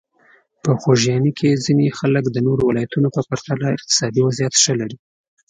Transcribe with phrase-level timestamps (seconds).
[0.63, 4.97] په خوږیاڼي کې ځینې خلک د نورو ولایتونو په پرتله اقتصادي وضعیت ښه لري.